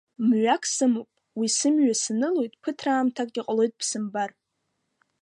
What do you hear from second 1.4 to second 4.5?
сымҩа санылоит, ԥыҭраамҭак иҟалоит бсымбар.